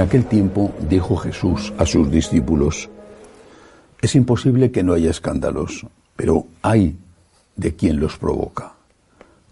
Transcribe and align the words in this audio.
En 0.00 0.06
aquel 0.06 0.24
tiempo 0.24 0.72
dijo 0.88 1.14
Jesús 1.14 1.74
a 1.76 1.84
sus 1.84 2.10
discípulos, 2.10 2.88
es 4.00 4.14
imposible 4.14 4.70
que 4.70 4.82
no 4.82 4.94
haya 4.94 5.10
escándalos, 5.10 5.86
pero 6.16 6.46
hay 6.62 6.96
de 7.56 7.76
quien 7.76 8.00
los 8.00 8.16
provoca. 8.16 8.76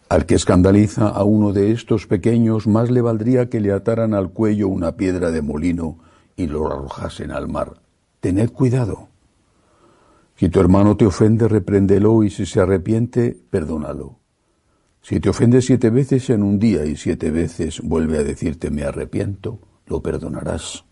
Al 0.08 0.24
que 0.24 0.36
escandaliza 0.36 1.06
a 1.06 1.22
uno 1.22 1.52
de 1.52 1.72
estos 1.72 2.06
pequeños, 2.06 2.66
más 2.66 2.90
le 2.90 3.02
valdría 3.02 3.50
que 3.50 3.60
le 3.60 3.72
ataran 3.72 4.14
al 4.14 4.30
cuello 4.30 4.68
una 4.68 4.96
piedra 4.96 5.30
de 5.30 5.42
molino 5.42 5.98
y 6.34 6.46
lo 6.46 6.72
arrojasen 6.72 7.30
al 7.30 7.46
mar. 7.46 7.74
Tened 8.20 8.48
cuidado. 8.48 9.08
Si 10.34 10.48
tu 10.48 10.60
hermano 10.60 10.96
te 10.96 11.04
ofende, 11.04 11.46
repréndelo 11.46 12.24
y 12.24 12.30
si 12.30 12.46
se 12.46 12.60
arrepiente, 12.60 13.36
perdónalo. 13.50 14.18
Si 15.02 15.20
te 15.20 15.28
ofende 15.28 15.60
siete 15.60 15.90
veces 15.90 16.30
en 16.30 16.42
un 16.42 16.58
día 16.58 16.86
y 16.86 16.96
siete 16.96 17.30
veces 17.30 17.82
vuelve 17.82 18.16
a 18.16 18.24
decirte 18.24 18.70
me 18.70 18.84
arrepiento, 18.84 19.60
lo 19.88 20.00
perdonarás. 20.00 20.84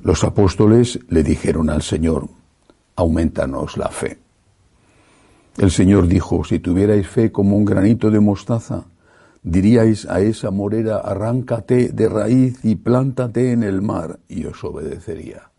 Los 0.00 0.24
apóstoles 0.24 1.00
le 1.08 1.22
dijeron 1.22 1.70
al 1.70 1.82
Señor, 1.82 2.28
aumentanos 2.94 3.76
la 3.76 3.88
fe. 3.88 4.18
El 5.56 5.72
Señor 5.72 6.06
dijo, 6.06 6.44
si 6.44 6.60
tuvierais 6.60 7.08
fe 7.08 7.32
como 7.32 7.56
un 7.56 7.64
granito 7.64 8.10
de 8.10 8.20
mostaza, 8.20 8.84
diríais 9.42 10.06
a 10.06 10.20
esa 10.20 10.52
morera, 10.52 10.98
arráncate 10.98 11.88
de 11.88 12.08
raíz 12.08 12.64
y 12.64 12.76
plántate 12.76 13.50
en 13.50 13.64
el 13.64 13.82
mar, 13.82 14.20
y 14.28 14.44
os 14.44 14.62
obedecería. 14.62 15.50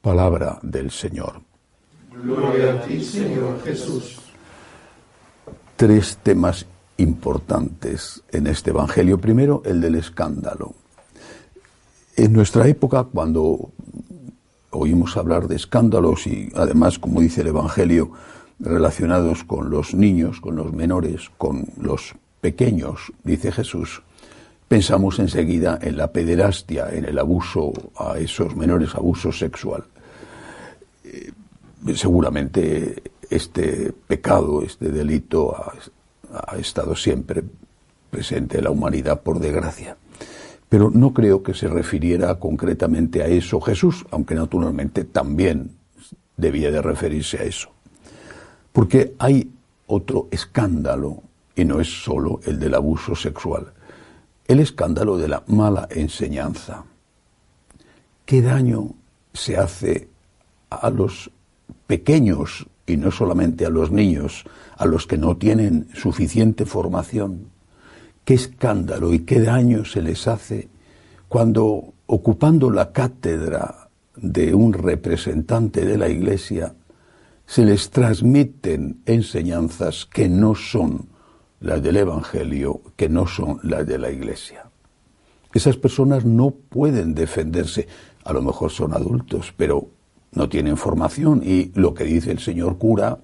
Palabra 0.00 0.58
del 0.62 0.90
Señor. 0.90 1.40
Gloria 2.22 2.72
a 2.72 2.82
ti, 2.82 3.02
Señor 3.02 3.62
Jesús. 3.62 4.20
Tres 5.76 6.18
temas 6.22 6.66
importantes 6.96 8.22
en 8.30 8.46
este 8.46 8.70
Evangelio. 8.70 9.18
Primero, 9.18 9.62
el 9.64 9.80
del 9.80 9.96
escándalo. 9.96 10.74
En 12.16 12.32
nuestra 12.32 12.66
época, 12.66 13.04
cuando 13.04 13.72
oímos 14.70 15.18
hablar 15.18 15.48
de 15.48 15.56
escándalos 15.56 16.26
y 16.26 16.50
además, 16.54 16.98
como 16.98 17.20
dice 17.20 17.42
el 17.42 17.48
Evangelio, 17.48 18.10
relacionados 18.58 19.44
con 19.44 19.68
los 19.68 19.92
niños, 19.92 20.40
con 20.40 20.56
los 20.56 20.72
menores, 20.72 21.30
con 21.36 21.66
los 21.78 22.14
pequeños, 22.40 23.12
dice 23.22 23.52
Jesús, 23.52 24.02
pensamos 24.66 25.18
enseguida 25.18 25.78
en 25.82 25.98
la 25.98 26.10
pederastia, 26.10 26.88
en 26.90 27.04
el 27.04 27.18
abuso 27.18 27.74
a 27.98 28.18
esos 28.18 28.56
menores, 28.56 28.94
abuso 28.94 29.30
sexual. 29.30 29.84
Eh, 31.04 31.32
seguramente 31.94 33.02
este 33.28 33.92
pecado, 33.92 34.62
este 34.62 34.88
delito 34.88 35.54
ha, 35.54 35.74
ha 36.32 36.56
estado 36.56 36.96
siempre 36.96 37.44
presente 38.10 38.56
en 38.56 38.64
la 38.64 38.70
humanidad, 38.70 39.20
por 39.20 39.38
desgracia. 39.38 39.98
Pero 40.68 40.90
no 40.90 41.14
creo 41.14 41.42
que 41.42 41.54
se 41.54 41.68
refiriera 41.68 42.34
concretamente 42.38 43.22
a 43.22 43.26
eso 43.26 43.60
Jesús, 43.60 44.04
aunque 44.10 44.34
naturalmente 44.34 45.04
también 45.04 45.70
debía 46.36 46.70
de 46.70 46.82
referirse 46.82 47.38
a 47.38 47.44
eso. 47.44 47.70
Porque 48.72 49.14
hay 49.18 49.50
otro 49.86 50.28
escándalo, 50.30 51.22
y 51.54 51.64
no 51.64 51.80
es 51.80 52.02
solo 52.02 52.40
el 52.44 52.58
del 52.58 52.74
abuso 52.74 53.14
sexual, 53.14 53.72
el 54.46 54.60
escándalo 54.60 55.16
de 55.16 55.28
la 55.28 55.42
mala 55.46 55.88
enseñanza. 55.90 56.84
¿Qué 58.24 58.42
daño 58.42 58.90
se 59.32 59.56
hace 59.56 60.08
a 60.68 60.90
los 60.90 61.30
pequeños, 61.86 62.66
y 62.86 62.96
no 62.96 63.10
solamente 63.10 63.64
a 63.66 63.70
los 63.70 63.90
niños, 63.90 64.44
a 64.76 64.84
los 64.84 65.06
que 65.06 65.16
no 65.16 65.36
tienen 65.36 65.88
suficiente 65.94 66.66
formación? 66.66 67.55
Qué 68.26 68.34
escándalo 68.34 69.14
y 69.14 69.20
qué 69.20 69.40
daño 69.40 69.84
se 69.84 70.02
les 70.02 70.26
hace 70.26 70.68
cuando, 71.28 71.94
ocupando 72.06 72.70
la 72.70 72.90
cátedra 72.90 73.88
de 74.16 74.52
un 74.52 74.72
representante 74.72 75.84
de 75.84 75.96
la 75.96 76.08
Iglesia, 76.08 76.74
se 77.46 77.64
les 77.64 77.88
transmiten 77.90 79.00
enseñanzas 79.06 80.06
que 80.06 80.28
no 80.28 80.56
son 80.56 81.06
las 81.60 81.80
del 81.80 81.98
Evangelio, 81.98 82.80
que 82.96 83.08
no 83.08 83.28
son 83.28 83.60
las 83.62 83.86
de 83.86 83.98
la 83.98 84.10
Iglesia. 84.10 84.64
Esas 85.54 85.76
personas 85.76 86.24
no 86.24 86.50
pueden 86.50 87.14
defenderse, 87.14 87.86
a 88.24 88.32
lo 88.32 88.42
mejor 88.42 88.72
son 88.72 88.92
adultos, 88.92 89.54
pero 89.56 89.86
no 90.32 90.48
tienen 90.48 90.76
formación 90.76 91.42
y 91.44 91.70
lo 91.76 91.94
que 91.94 92.02
dice 92.02 92.32
el 92.32 92.40
señor 92.40 92.76
cura, 92.76 93.20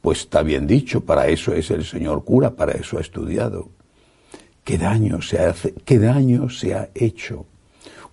pues 0.00 0.20
está 0.20 0.42
bien 0.42 0.66
dicho, 0.66 1.02
para 1.02 1.28
eso 1.28 1.52
es 1.52 1.70
el 1.70 1.84
señor 1.84 2.24
cura, 2.24 2.56
para 2.56 2.72
eso 2.72 2.96
ha 2.96 3.02
estudiado 3.02 3.76
qué 4.66 4.78
daño 4.78 5.22
se 5.22 5.38
hace, 5.38 5.72
qué 5.84 6.00
daño 6.00 6.50
se 6.50 6.74
ha 6.74 6.90
hecho. 6.96 7.46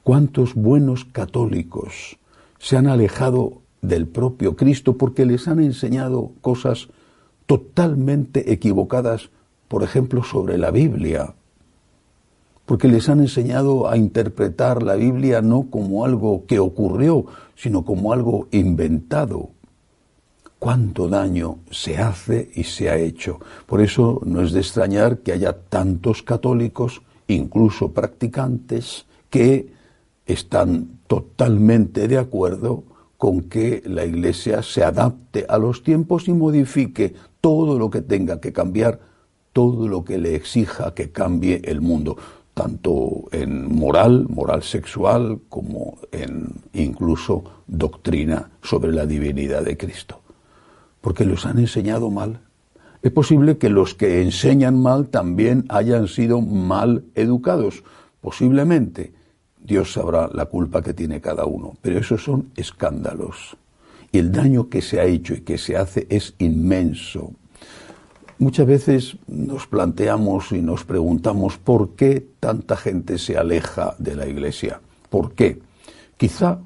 Cuántos 0.03 0.53
buenos 0.53 1.03
católicos 1.03 2.19
se 2.59 2.78
han 2.78 2.86
alejado 2.86 3.64
del 3.81 4.06
propio 4.06 4.56
Cristo 4.56 4.96
porque 4.96 5.25
les 5.25 5.47
han 5.47 5.59
enseñado 5.59 6.30
cosas 6.41 6.90
totalmente 7.47 8.53
equivocadas, 8.53 9.31
por 9.68 9.81
ejemplo, 9.81 10.24
sobre 10.24 10.59
la 10.59 10.69
Biblia. 10.69 11.34
Porque 12.68 12.88
les 12.88 13.09
han 13.09 13.22
enseñado 13.22 13.90
a 13.90 13.97
interpretar 13.97 14.84
la 14.84 14.94
Biblia 14.94 15.41
no 15.41 15.72
como 15.72 16.06
algo 16.06 16.46
que 16.46 16.59
ocurrió, 16.59 17.25
sino 17.56 17.84
como 17.84 18.14
algo 18.14 18.47
inventado 18.52 19.50
cuánto 20.63 21.09
daño 21.09 21.57
se 21.72 21.97
hace 21.97 22.50
y 22.56 22.63
se 22.63 22.90
ha 22.90 22.96
hecho. 22.96 23.38
Por 23.66 23.81
eso 23.81 24.22
no 24.24 24.41
es 24.41 24.53
de 24.53 24.62
extrañar 24.62 25.18
que 25.18 25.34
haya 25.34 25.51
tantos 25.51 26.24
católicos, 26.24 27.01
incluso 27.28 27.91
practicantes, 27.91 29.06
que 29.29 29.73
están 30.25 31.00
totalmente 31.07 32.07
de 32.07 32.18
acuerdo 32.18 32.85
con 33.18 33.41
que 33.41 33.84
la 33.85 34.06
Iglesia 34.06 34.63
se 34.63 34.85
adapte 34.85 35.46
a 35.50 35.57
los 35.57 35.84
tiempos 35.84 36.29
y 36.29 36.31
modifique 36.31 37.13
todo 37.41 37.78
lo 37.78 37.90
que 37.90 38.00
tenga 38.00 38.40
que 38.40 38.53
cambiar, 38.53 39.02
todo 39.52 39.90
lo 39.90 40.06
que 40.06 40.18
le 40.18 40.34
exija 40.34 40.94
que 40.94 41.12
cambie 41.12 41.62
el 41.66 41.81
mundo, 41.81 42.16
tanto 42.53 43.25
en 43.34 43.68
moral, 43.68 44.28
moral 44.29 44.63
sexual, 44.63 45.41
como 45.50 45.97
en 46.13 46.53
incluso 46.72 47.44
doctrina 47.68 48.50
sobre 48.62 48.94
la 48.94 49.06
divinidad 49.06 49.63
de 49.63 49.75
Cristo 49.75 50.22
porque 51.03 51.25
los 51.25 51.46
han 51.46 51.59
enseñado 51.59 52.09
mal. 52.09 52.40
Es 53.02 53.12
posible 53.12 53.58
que 53.58 53.68
los 53.68 53.94
que 53.94 54.22
enseñan 54.22 54.81
mal 54.81 55.09
también 55.09 55.66
hayan 55.68 56.08
sido 56.08 56.40
mal 56.40 57.03
educados, 57.14 57.84
posiblemente. 58.22 59.12
Dios 59.62 59.91
sabrá 59.91 60.30
la 60.34 60.46
culpa 60.46 60.81
que 60.81 60.94
tiene 60.94 61.19
cada 61.19 61.44
uno, 61.44 61.75
pero 61.81 62.00
esos 62.00 62.23
son 62.23 62.52
escándalos. 62.55 63.58
Y 64.14 64.20
el 64.20 64.32
daño 64.32 64.70
que 64.70 64.82
se 64.82 65.02
ha 65.02 65.03
hecho 65.03 65.34
y 65.34 65.41
que 65.41 65.58
se 65.58 65.76
hace 65.76 66.08
es 66.09 66.35
inmenso. 66.38 67.34
Muchas 68.40 68.66
veces 68.66 69.17
nos 69.28 69.67
planteamos 69.67 70.53
y 70.53 70.61
nos 70.61 70.85
preguntamos 70.85 71.58
por 71.58 71.96
qué 71.96 72.26
tanta 72.40 72.78
gente 72.78 73.17
se 73.17 73.38
aleja 73.38 73.96
de 74.00 74.16
la 74.16 74.26
Iglesia. 74.26 74.79
¿Por 75.09 75.34
qué? 75.34 75.59
Quizá 76.16 76.59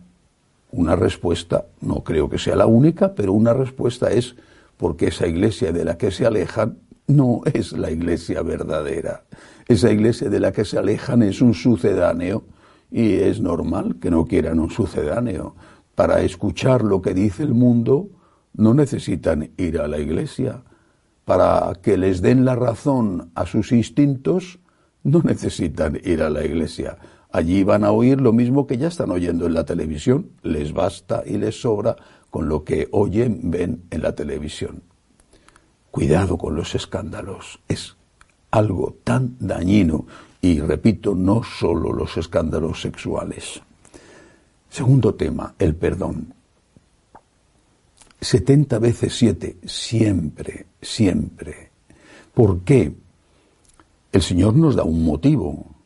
una 0.72 0.96
respuesta, 0.96 1.66
no 1.81 2.04
creo 2.04 2.30
que 2.30 2.38
sea 2.38 2.56
la 2.56 2.66
única, 2.66 3.16
pero 3.16 3.34
una 3.34 3.54
respuesta 3.54 4.12
es 4.12 4.36
porque 4.78 5.08
esa 5.08 5.28
iglesia 5.28 5.72
de 5.72 5.86
la 5.86 5.98
que 5.98 6.12
se 6.12 6.25
alejan 6.25 6.78
no 7.08 7.42
es 7.46 7.72
la 7.72 7.90
iglesia 7.90 8.42
verdadera. 8.42 9.24
Esa 9.68 9.92
iglesia 9.92 10.30
de 10.30 10.40
la 10.40 10.52
que 10.52 10.66
se 10.66 10.78
alejan 10.78 11.24
es 11.24 11.42
un 11.42 11.54
sucedáneo 11.54 12.44
y 12.92 13.14
es 13.16 13.42
normal 13.42 13.98
que 14.00 14.12
no 14.12 14.25
quieran 14.25 14.60
un 14.60 14.69
sucedáneo. 14.69 15.56
Para 15.96 16.22
escuchar 16.22 16.84
lo 16.84 17.02
que 17.02 17.13
dice 17.13 17.44
el 17.44 17.54
mundo 17.54 18.10
no 18.54 18.74
necesitan 18.74 19.52
ir 19.58 19.80
a 19.80 19.88
la 19.88 20.00
iglesia. 20.00 20.63
Para 21.25 21.74
que 21.81 21.98
les 21.98 22.22
den 22.22 22.46
la 22.46 22.56
razón 22.56 23.31
a 23.36 23.46
sus 23.46 23.72
instintos 23.72 24.60
no 25.04 25.22
necesitan 25.22 26.00
ir 26.04 26.22
a 26.22 26.30
la 26.30 26.46
iglesia. 26.46 26.98
Allí 27.38 27.63
van 27.63 27.84
a 27.84 27.92
oír 27.92 28.19
lo 28.19 28.34
mismo 28.34 28.66
que 28.66 28.78
ya 28.78 28.88
están 28.88 29.12
oyendo 29.12 29.45
en 29.45 29.54
la 29.54 29.63
televisión. 29.63 30.31
Les 30.42 30.74
basta 30.74 31.24
y 31.25 31.38
les 31.38 31.62
sobra 31.62 31.95
con 32.31 32.50
lo 32.50 32.63
que 32.63 32.88
oyen, 32.92 33.51
ven 33.51 33.84
en 33.92 34.01
la 34.01 34.13
televisión. 34.13 34.81
Cuidado 35.92 36.38
con 36.38 36.56
los 36.56 36.74
escándalos. 36.74 37.60
Es 37.68 37.95
algo 38.50 38.98
tan 39.04 39.36
dañino 39.39 40.06
y 40.42 40.60
repito, 40.60 41.13
no 41.13 41.44
solo 41.44 41.94
los 41.94 42.18
escándalos 42.18 42.81
sexuales. 42.81 43.62
Segundo 44.69 45.13
tema, 45.13 45.54
el 45.60 45.75
perdón. 45.75 46.34
70 48.19 48.80
veces 48.80 49.16
7, 49.16 49.57
siempre, 49.63 50.66
siempre. 50.81 51.69
¿Por 52.34 52.62
qué? 52.62 52.95
El 54.12 54.22
Señor 54.24 54.56
nos 54.56 54.75
da 54.75 54.84
un 54.84 55.06
motivo. 55.06 55.76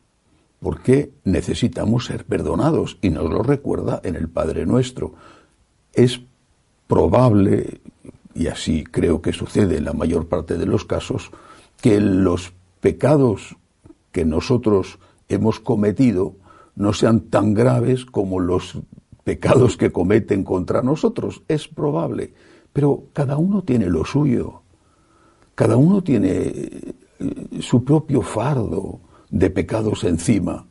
¿Por 0.62 0.80
qué 0.80 1.12
necesitamos 1.24 2.04
ser 2.04 2.24
perdonados? 2.24 2.96
Y 3.02 3.10
nos 3.10 3.28
lo 3.28 3.42
recuerda 3.42 4.00
en 4.04 4.14
el 4.14 4.28
Padre 4.28 4.64
Nuestro. 4.64 5.14
Es 5.92 6.20
probable, 6.86 7.80
y 8.32 8.46
así 8.46 8.84
creo 8.84 9.20
que 9.20 9.32
sucede 9.32 9.78
en 9.78 9.84
la 9.86 9.92
mayor 9.92 10.28
parte 10.28 10.56
de 10.56 10.66
los 10.66 10.84
casos, 10.84 11.32
que 11.80 12.00
los 12.00 12.52
pecados 12.80 13.56
que 14.12 14.24
nosotros 14.24 15.00
hemos 15.28 15.58
cometido 15.58 16.36
no 16.76 16.92
sean 16.92 17.22
tan 17.22 17.54
graves 17.54 18.04
como 18.04 18.38
los 18.38 18.78
pecados 19.24 19.76
que 19.76 19.90
cometen 19.90 20.44
contra 20.44 20.80
nosotros. 20.80 21.42
Es 21.48 21.66
probable. 21.66 22.34
Pero 22.72 23.06
cada 23.12 23.36
uno 23.36 23.62
tiene 23.62 23.86
lo 23.86 24.04
suyo. 24.04 24.62
Cada 25.56 25.76
uno 25.76 26.04
tiene 26.04 26.30
eh, 26.30 26.94
su 27.60 27.82
propio 27.82 28.22
fardo 28.22 29.00
de 29.32 29.50
pecados 29.50 30.04
encima. 30.04 30.66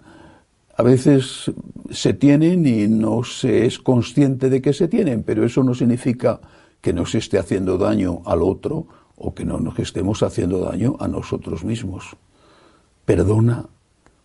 A 0.77 0.83
veces 0.83 1.51
se 1.89 2.13
tienen 2.13 2.65
y 2.65 2.87
no 2.87 3.23
se 3.23 3.65
es 3.65 3.79
consciente 3.79 4.49
de 4.49 4.61
que 4.61 4.71
se 4.71 4.87
tienen, 4.87 5.23
pero 5.23 5.45
eso 5.45 5.63
no 5.63 5.73
significa 5.73 6.39
que 6.79 6.93
nos 6.93 7.13
esté 7.13 7.37
haciendo 7.37 7.77
daño 7.77 8.21
al 8.25 8.41
otro 8.41 8.87
o 9.17 9.33
que 9.33 9.43
no 9.43 9.59
nos 9.59 9.77
estemos 9.79 10.23
haciendo 10.23 10.59
daño 10.59 10.95
a 10.99 11.07
nosotros 11.07 11.63
mismos. 11.63 12.15
Perdona 13.03 13.65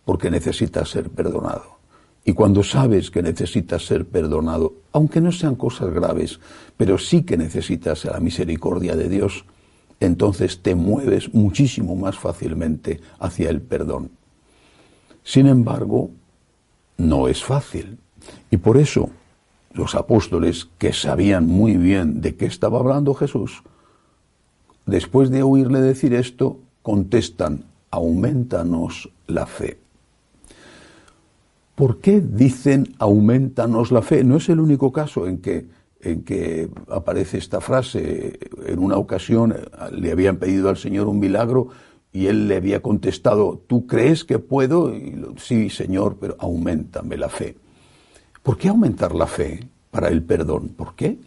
porque 0.05 0.31
necesitas 0.31 0.89
ser 0.89 1.09
perdonado. 1.09 1.77
Y 2.23 2.33
cuando 2.33 2.63
sabes 2.63 3.09
que 3.09 3.21
necesitas 3.21 3.85
ser 3.85 4.05
perdonado, 4.05 4.73
aunque 4.91 5.21
no 5.21 5.31
sean 5.31 5.55
cosas 5.55 5.93
graves, 5.93 6.39
pero 6.75 6.97
sí 6.97 7.23
que 7.23 7.37
necesitas 7.37 8.05
la 8.05 8.19
misericordia 8.19 8.95
de 8.95 9.09
Dios, 9.09 9.45
entonces 9.99 10.61
te 10.61 10.75
mueves 10.75 11.33
muchísimo 11.33 11.95
más 11.95 12.17
fácilmente 12.17 12.99
hacia 13.19 13.49
el 13.49 13.61
perdón. 13.61 14.16
Sin 15.27 15.45
embargo, 15.47 16.09
no 16.95 17.27
es 17.27 17.43
fácil. 17.43 17.97
Y 18.49 18.55
por 18.55 18.77
eso 18.77 19.09
los 19.73 19.93
apóstoles, 19.93 20.69
que 20.77 20.93
sabían 20.93 21.47
muy 21.47 21.75
bien 21.75 22.21
de 22.21 22.37
qué 22.37 22.45
estaba 22.45 22.79
hablando 22.79 23.13
Jesús, 23.13 23.61
después 24.85 25.29
de 25.29 25.43
oírle 25.43 25.81
decir 25.81 26.13
esto, 26.13 26.59
contestan, 26.81 27.65
aumentanos 27.91 29.09
la 29.27 29.45
fe. 29.47 29.77
¿Por 31.75 31.99
qué 31.99 32.21
dicen 32.21 32.95
aumentanos 32.97 33.91
la 33.91 34.03
fe? 34.03 34.23
No 34.23 34.37
es 34.37 34.47
el 34.47 34.61
único 34.61 34.93
caso 34.93 35.27
en 35.27 35.39
que, 35.39 35.65
en 35.99 36.23
que 36.23 36.69
aparece 36.89 37.37
esta 37.37 37.59
frase. 37.59 38.39
En 38.65 38.79
una 38.79 38.95
ocasión 38.95 39.51
eh, 39.51 39.57
le 39.91 40.09
habían 40.09 40.37
pedido 40.37 40.69
al 40.69 40.77
Señor 40.77 41.09
un 41.09 41.19
milagro 41.19 41.67
y 42.11 42.27
él 42.27 42.47
le 42.47 42.55
había 42.55 42.81
contestado, 42.81 43.61
¿tú 43.67 43.85
crees 43.85 44.23
que 44.23 44.39
puedo? 44.39 44.93
sí, 45.37 45.69
Señor, 45.69 46.17
pero 46.19 46.35
aumentame 46.39 47.17
la 47.17 47.29
fe. 47.29 47.55
¿Por 48.41 48.57
qué 48.57 48.69
aumentar 48.69 49.13
la 49.13 49.27
fe 49.27 49.67
para 49.91 50.07
el 50.07 50.23
perdón? 50.23 50.69
¿Por 50.69 50.95
qué? 50.95 51.19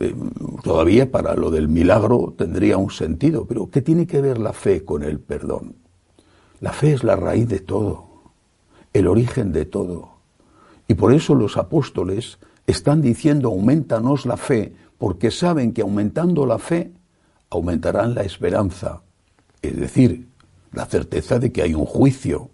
Eh, 0.00 0.14
todavía 0.62 1.10
para 1.10 1.34
lo 1.34 1.50
del 1.50 1.68
milagro 1.68 2.34
tendría 2.36 2.76
un 2.76 2.90
sentido, 2.90 3.46
pero 3.46 3.70
¿qué 3.70 3.82
tiene 3.82 4.06
que 4.06 4.20
ver 4.20 4.38
la 4.38 4.52
fe 4.52 4.84
con 4.84 5.02
el 5.02 5.20
perdón? 5.20 5.74
La 6.60 6.72
fe 6.72 6.92
es 6.92 7.04
la 7.04 7.16
raíz 7.16 7.48
de 7.48 7.60
todo 7.60 8.10
el 8.92 9.06
origen 9.06 9.52
de 9.52 9.64
todo. 9.64 10.10
Y 10.88 10.94
por 10.94 11.12
eso 11.12 11.34
los 11.34 11.56
apóstoles 11.56 12.38
están 12.66 13.00
diciendo 13.00 13.48
aumentanos 13.48 14.26
la 14.26 14.36
fe, 14.36 14.74
porque 14.98 15.30
saben 15.30 15.72
que 15.72 15.82
aumentando 15.82 16.46
la 16.46 16.58
fe 16.58 16.92
aumentarán 17.48 18.14
la 18.14 18.22
esperanza, 18.22 19.02
es 19.62 19.78
decir, 19.78 20.28
la 20.72 20.86
certeza 20.86 21.38
de 21.38 21.52
que 21.52 21.62
hay 21.62 21.74
un 21.74 21.86
juicio, 21.86 22.50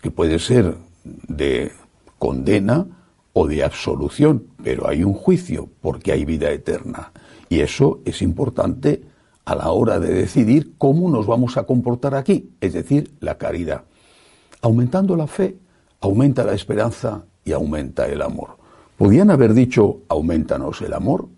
que 0.00 0.10
puede 0.10 0.38
ser 0.38 0.76
de 1.04 1.72
condena 2.18 2.86
o 3.32 3.46
de 3.46 3.64
absolución, 3.64 4.46
pero 4.62 4.88
hay 4.88 5.04
un 5.04 5.14
juicio 5.14 5.68
porque 5.80 6.12
hay 6.12 6.24
vida 6.24 6.50
eterna. 6.50 7.12
Y 7.48 7.60
eso 7.60 8.00
es 8.04 8.22
importante 8.22 9.02
a 9.44 9.54
la 9.54 9.70
hora 9.70 10.00
de 10.00 10.12
decidir 10.12 10.74
cómo 10.76 11.08
nos 11.08 11.26
vamos 11.26 11.56
a 11.56 11.64
comportar 11.64 12.14
aquí, 12.14 12.50
es 12.60 12.72
decir, 12.72 13.14
la 13.20 13.38
caridad. 13.38 13.84
Aumentando 14.60 15.16
la 15.16 15.26
fe, 15.26 15.56
aumenta 16.00 16.44
la 16.44 16.52
esperanza 16.52 17.24
y 17.44 17.52
aumenta 17.52 18.06
el 18.06 18.22
amor. 18.22 18.56
Podían 18.96 19.30
haber 19.30 19.54
dicho, 19.54 20.00
aumentanos 20.08 20.80
el 20.82 20.94
amor, 20.94 21.28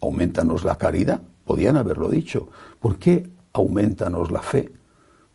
aumentanos 0.00 0.64
la 0.64 0.76
caridad, 0.76 1.20
podían 1.44 1.76
haberlo 1.76 2.08
dicho. 2.08 2.48
¿Por 2.80 2.98
qué 2.98 3.28
aumentanos 3.52 4.30
la 4.30 4.42
fe? 4.42 4.72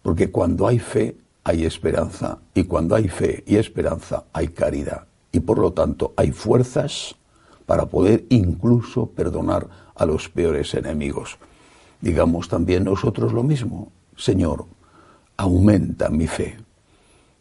Porque 0.02 0.32
cuando 0.32 0.68
hay 0.68 0.80
fe 0.80 1.18
hay 1.44 1.66
esperanza 1.66 2.40
y 2.54 2.66
cuando 2.66 2.96
hay 2.96 3.08
fe 3.08 3.44
y 3.48 3.56
esperanza 3.56 4.26
hay 4.34 4.50
caridad 4.50 5.06
y 5.32 5.40
por 5.40 5.60
lo 5.60 5.72
tanto 5.72 6.14
hay 6.18 6.32
fuerzas 6.32 7.16
para 7.66 7.86
poder 7.86 8.26
incluso 8.30 9.08
perdonar 9.08 9.68
a 9.96 10.06
los 10.06 10.30
peores 10.30 10.74
enemigos. 10.74 11.38
Digamos 12.02 12.48
también 12.48 12.84
nosotros 12.84 13.34
lo 13.34 13.44
mismo, 13.44 13.92
Señor, 14.16 14.66
aumenta 15.36 16.10
mi 16.10 16.28
fe 16.28 16.58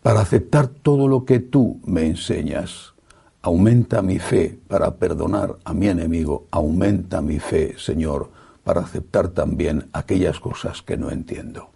para 0.03 0.21
aceptar 0.21 0.69
todo 0.69 1.09
lo 1.09 1.25
que 1.25 1.41
tú 1.41 1.81
me 1.85 2.07
enseñas. 2.07 2.95
Aumenta 3.43 4.03
mi 4.03 4.21
fe 4.21 4.57
para 4.69 4.95
perdonar 4.95 5.57
a 5.65 5.75
mi 5.75 5.89
enemigo. 5.89 6.47
Aumenta 6.53 7.21
mi 7.21 7.41
fe, 7.41 7.75
Señor, 7.77 8.31
para 8.67 8.81
aceptar 8.81 9.29
también 9.29 9.89
aquellas 9.93 10.41
cosas 10.41 10.83
que 10.83 10.97
no 10.97 11.13
entiendo. 11.13 11.71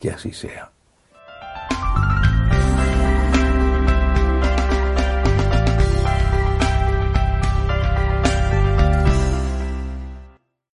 Que 0.00 0.10
así 0.10 0.32
sea. 0.32 0.73